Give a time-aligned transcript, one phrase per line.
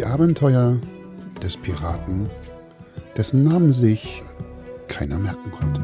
[0.00, 0.78] Die Abenteuer
[1.42, 2.30] des Piraten,
[3.18, 4.22] dessen Namen sich
[4.88, 5.78] keiner merken konnte.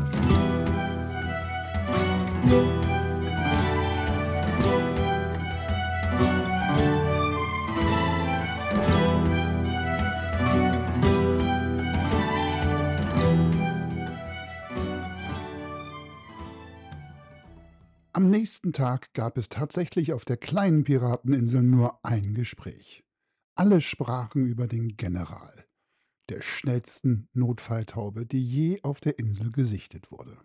[18.15, 23.06] Am nächsten Tag gab es tatsächlich auf der kleinen Pirateninsel nur ein Gespräch.
[23.59, 25.65] Alle sprachen über den General,
[26.29, 30.37] der schnellsten Notfalltaube, die je auf der Insel gesichtet wurde.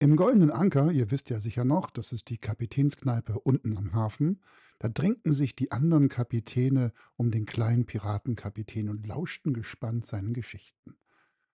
[0.00, 4.42] Im Goldenen Anker, ihr wisst ja sicher noch, das ist die Kapitänskneipe unten am Hafen,
[4.80, 10.96] da drängten sich die anderen Kapitäne um den kleinen Piratenkapitän und lauschten gespannt seinen Geschichten.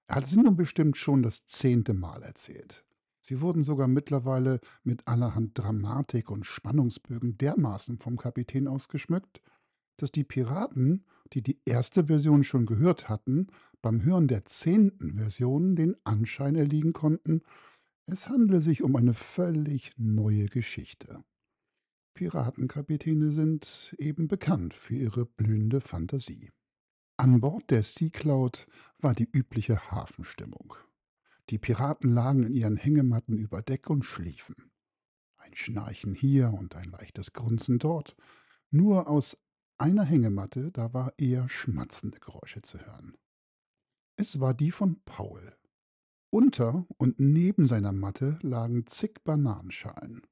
[0.07, 2.87] Er hat sie nun bestimmt schon das zehnte Mal erzählt.
[3.21, 9.43] Sie wurden sogar mittlerweile mit allerhand Dramatik und Spannungsbögen dermaßen vom Kapitän ausgeschmückt,
[10.03, 13.47] dass die Piraten, die die erste Version schon gehört hatten,
[13.83, 17.43] beim Hören der zehnten Version den Anschein erliegen konnten,
[18.07, 21.23] es handle sich um eine völlig neue Geschichte.
[22.15, 26.51] Piratenkapitäne sind eben bekannt für ihre blühende Fantasie.
[27.17, 28.67] An Bord der Sea Cloud
[28.99, 30.75] war die übliche Hafenstimmung.
[31.49, 34.73] Die Piraten lagen in ihren Hängematten über Deck und schliefen.
[35.37, 38.17] Ein Schnarchen hier und ein leichtes Grunzen dort.
[38.73, 39.39] Nur aus
[39.83, 43.17] einer Hängematte, da war eher schmatzende Geräusche zu hören.
[44.17, 45.57] Es war die von Paul.
[46.31, 50.23] Unter und neben seiner Matte lagen zig Bananenschalen.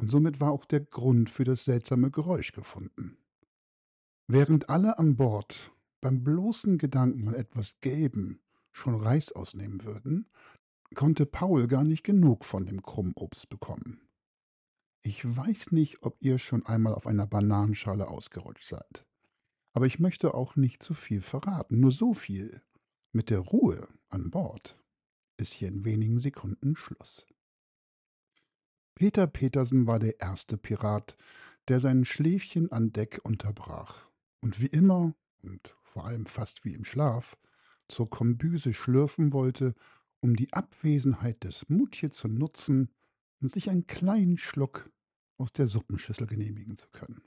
[0.00, 3.18] Und somit war auch der Grund für das seltsame Geräusch gefunden.
[4.26, 8.40] Während alle an Bord beim bloßen Gedanken an etwas Gelben
[8.72, 10.30] schon Reis ausnehmen würden,
[10.94, 14.07] konnte Paul gar nicht genug von dem Krummobst bekommen.
[15.02, 19.06] Ich weiß nicht, ob ihr schon einmal auf einer Bananenschale ausgerutscht seid.
[19.72, 22.62] Aber ich möchte auch nicht zu viel verraten, nur so viel.
[23.12, 24.76] Mit der Ruhe an Bord
[25.36, 27.26] ist hier in wenigen Sekunden Schluss.
[28.94, 31.16] Peter Petersen war der erste Pirat,
[31.68, 34.08] der sein Schläfchen an Deck unterbrach
[34.40, 37.38] und wie immer und vor allem fast wie im Schlaf
[37.88, 39.74] zur Kombüse schlürfen wollte,
[40.20, 42.90] um die Abwesenheit des Mutje zu nutzen
[43.40, 44.90] und sich einen kleinen Schluck
[45.36, 47.22] aus der Suppenschüssel genehmigen zu können.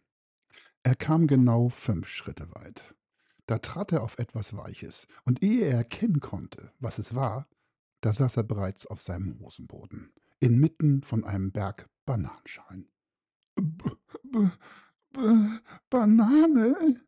[0.84, 2.96] Er kam genau fünf Schritte weit.
[3.46, 7.48] Da trat er auf etwas Weiches, und ehe er erkennen konnte, was es war,
[8.02, 12.90] da saß er bereits auf seinem Hosenboden, inmitten von einem Berg Bananenschalen.
[13.56, 14.52] B -b
[15.14, 17.02] -b Banane,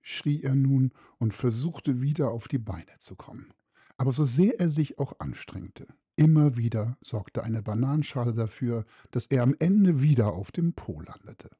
[0.00, 3.52] schrie er nun und versuchte wieder auf die Beine zu kommen.
[3.96, 5.86] Aber so sehr er sich auch anstrengte,
[6.22, 11.50] immer wieder sorgte eine Bananenschale dafür, dass er am Ende wieder auf dem Po landete.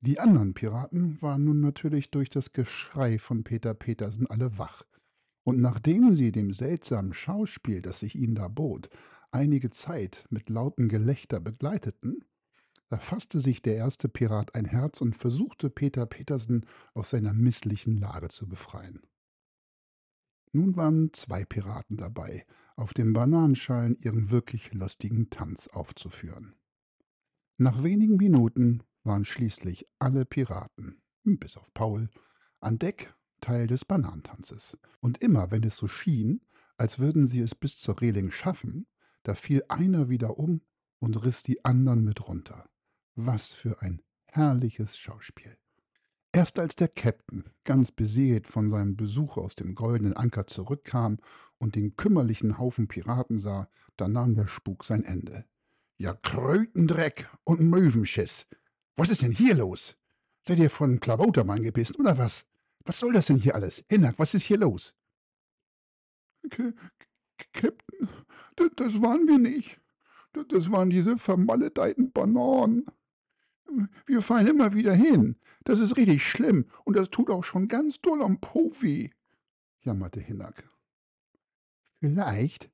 [0.00, 4.82] Die anderen Piraten waren nun natürlich durch das Geschrei von Peter Petersen alle wach,
[5.44, 8.88] und nachdem sie dem seltsamen Schauspiel, das sich ihnen da bot,
[9.30, 12.24] einige Zeit mit lautem Gelächter begleiteten,
[12.88, 17.96] da fasste sich der erste Pirat ein Herz und versuchte Peter Petersen aus seiner misslichen
[17.98, 19.00] Lage zu befreien.
[20.54, 26.54] Nun waren zwei Piraten dabei, auf den Bananenschalen ihren wirklich lustigen Tanz aufzuführen.
[27.56, 32.08] Nach wenigen Minuten waren schließlich alle Piraten, bis auf Paul,
[32.60, 34.78] an Deck Teil des Bananentanzes.
[35.00, 36.40] Und immer, wenn es so schien,
[36.76, 38.86] als würden sie es bis zur Reling schaffen,
[39.24, 40.60] da fiel einer wieder um
[41.00, 42.70] und riss die anderen mit runter.
[43.16, 45.58] Was für ein herrliches Schauspiel.
[46.34, 51.18] Erst als der Käpt'n, ganz beseelt von seinem Besuch aus dem goldenen Anker zurückkam
[51.58, 55.44] und den kümmerlichen Haufen Piraten sah, da nahm der Spuk sein Ende.
[55.96, 58.46] Ja, Krötendreck und Möwenschiss.
[58.96, 59.96] Was ist denn hier los?
[60.42, 62.44] Seid ihr von Klabautermann gebissen, oder was?
[62.84, 63.84] Was soll das denn hier alles?
[63.88, 64.92] Hinnack, was ist hier los?
[67.52, 68.08] Captain,
[68.74, 69.80] das waren wir nicht.
[70.48, 72.86] Das waren diese vermaledeiten Bananen.
[74.06, 75.36] Wir fallen immer wieder hin.
[75.64, 79.10] Das ist richtig schlimm und das tut auch schon ganz doll am Po weh,
[79.80, 80.68] jammerte Hinnack.
[82.00, 82.70] Vielleicht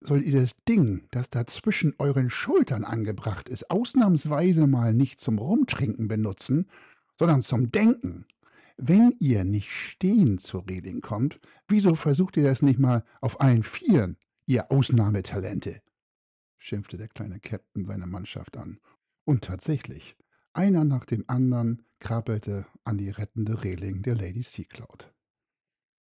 [0.00, 5.38] sollt ihr das Ding, das da zwischen euren Schultern angebracht ist, ausnahmsweise mal nicht zum
[5.38, 6.68] Rumtrinken benutzen,
[7.18, 8.26] sondern zum Denken.
[8.76, 13.62] Wenn ihr nicht stehen zur Reding kommt, wieso versucht ihr das nicht mal auf allen
[13.62, 15.80] Vieren, ihr Ausnahmetalente?
[16.58, 18.78] schimpfte der kleine Captain seine Mannschaft an
[19.24, 20.16] und tatsächlich,
[20.52, 25.12] einer nach dem anderen krabbelte an die rettende Reling der Lady Sea Cloud.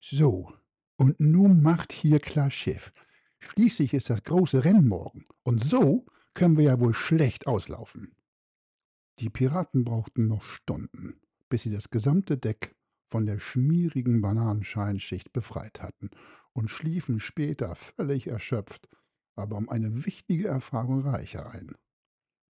[0.01, 0.53] So,
[0.97, 2.93] und nun macht hier klar Schiff.
[3.41, 5.27] Schließlich ist das große Rennen morgen.
[5.43, 8.15] Und so können wir ja wohl schlecht auslaufen.
[9.19, 12.77] Die Piraten brauchten noch Stunden, bis sie das gesamte Deck
[13.09, 16.11] von der schmierigen Bananenscheinschicht befreit hatten
[16.53, 18.89] und schliefen später völlig erschöpft,
[19.35, 21.75] aber um eine wichtige Erfahrung reicher ein.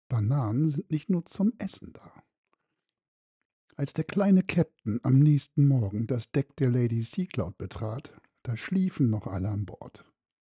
[0.08, 2.24] Bananen sind nicht nur zum Essen da.
[3.76, 8.14] Als der kleine Captain am nächsten Morgen das Deck der Lady Seacloud betrat,
[8.44, 10.06] da schliefen noch alle an Bord.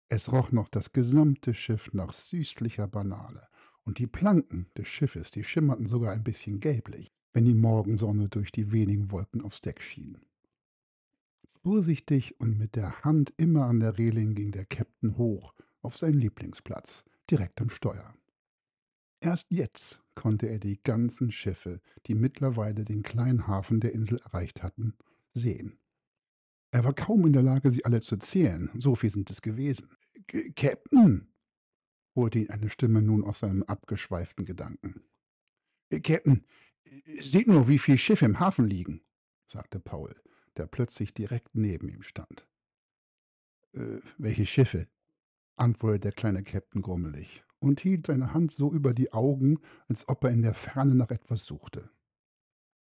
[0.09, 3.48] Es roch noch das gesamte Schiff nach süßlicher Banane,
[3.83, 8.51] und die Planken des Schiffes, die schimmerten sogar ein bisschen gelblich, wenn die Morgensonne durch
[8.51, 10.18] die wenigen Wolken aufs Deck schien.
[11.63, 16.19] Vorsichtig und mit der Hand immer an der Reling ging der Captain hoch auf seinen
[16.19, 18.15] Lieblingsplatz, direkt am Steuer.
[19.23, 24.63] Erst jetzt konnte er die ganzen Schiffe, die mittlerweile den kleinen Hafen der Insel erreicht
[24.63, 24.97] hatten,
[25.35, 25.77] sehen.
[26.71, 29.95] Er war kaum in der Lage, sie alle zu zählen, so viel sind es gewesen.
[30.56, 31.31] Captain,
[32.15, 35.03] holte ihn eine Stimme nun aus seinem abgeschweiften Gedanken.
[35.91, 36.44] Captain,
[37.19, 39.03] seht nur, wie viele Schiffe im Hafen liegen,
[39.47, 40.15] sagte Paul,
[40.57, 42.47] der plötzlich direkt neben ihm stand.
[43.73, 44.88] Äh, welche Schiffe?
[45.57, 50.24] antwortete der kleine Captain grummelig und hielt seine Hand so über die Augen, als ob
[50.24, 51.90] er in der Ferne nach etwas suchte.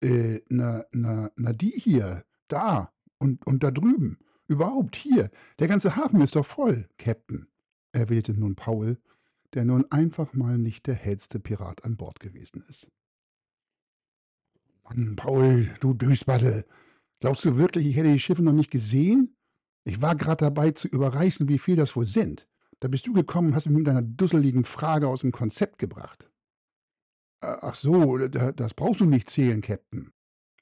[0.01, 4.19] Äh, na, na, na, die hier, da und, und da drüben.
[4.47, 5.29] Überhaupt hier.
[5.59, 7.47] Der ganze Hafen ist doch voll, Captain,
[7.91, 8.97] erwählte nun Paul,
[9.53, 12.89] der nun einfach mal nicht der hellste Pirat an Bord gewesen ist.
[14.83, 16.65] Mann, Paul, du Dösbattel,
[17.19, 19.35] glaubst du wirklich, ich hätte die Schiffe noch nicht gesehen?
[19.83, 22.47] Ich war gerade dabei zu überreißen, wie viel das wohl sind.
[22.79, 26.29] Da bist du gekommen und hast mich mit deiner dusseligen Frage aus dem Konzept gebracht.
[27.41, 30.11] Ach so, das brauchst du nicht zählen, Captain.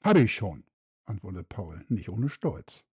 [0.04, 0.66] Habe ich schon,
[1.06, 2.84] antwortete Paul, nicht ohne Stolz.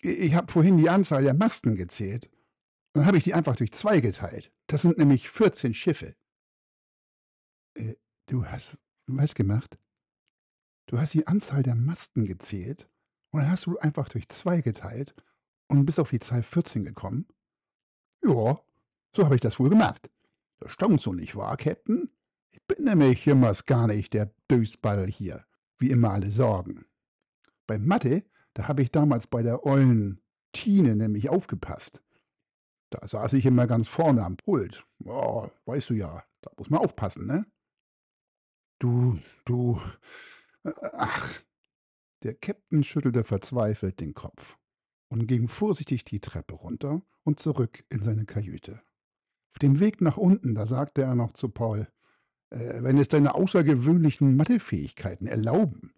[0.00, 2.30] Ich habe vorhin die Anzahl der Masten gezählt.
[2.92, 4.52] Dann habe ich die einfach durch zwei geteilt.
[4.68, 6.16] Das sind nämlich 14 Schiffe.
[8.26, 9.78] Du hast was gemacht?
[10.86, 12.88] Du hast die Anzahl der Masten gezählt
[13.30, 15.14] und dann hast du einfach durch zwei geteilt
[15.68, 17.26] und bist auf die Zahl 14 gekommen?
[18.24, 18.58] Ja,
[19.14, 20.10] so habe ich das wohl gemacht.
[20.58, 22.10] Das stimmt so nicht wahr, Captain?
[22.50, 25.44] Ich bin nämlich jemals gar nicht der Dösball hier,
[25.78, 26.86] wie immer alle sorgen.
[27.66, 28.24] Bei Mathe,
[28.54, 30.22] da habe ich damals bei der ollen
[30.52, 32.02] Tine nämlich aufgepasst.
[32.90, 34.86] Da saß ich immer ganz vorne am Pult.
[35.04, 37.44] Oh, weißt du ja, da muss man aufpassen, ne?
[38.78, 39.80] Du, du,
[40.64, 41.42] äh, ach.
[42.22, 44.56] Der Captain schüttelte verzweifelt den Kopf
[45.14, 48.82] und ging vorsichtig die Treppe runter und zurück in seine Kajüte.
[49.52, 51.86] Auf dem Weg nach unten, da sagte er noch zu Paul,
[52.50, 55.94] äh, wenn es deine außergewöhnlichen Mathefähigkeiten erlauben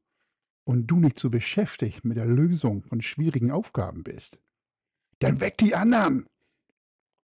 [0.64, 4.38] und du nicht so beschäftigt mit der Lösung von schwierigen Aufgaben bist,
[5.20, 6.26] dann weck die anderen!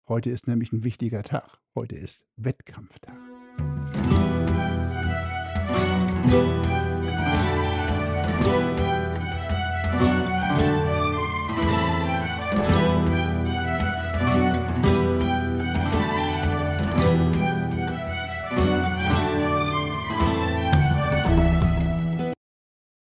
[0.09, 1.59] Heute ist nämlich ein wichtiger Tag.
[1.75, 3.19] Heute ist Wettkampftag.